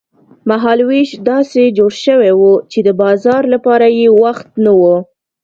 [0.49, 4.81] مهال وېش داسې جوړ شوی و چې د بازار لپاره یې وخت نه و.